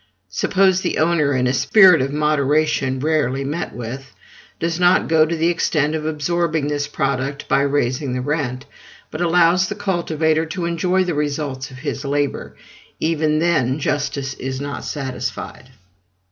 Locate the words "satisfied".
14.85-15.69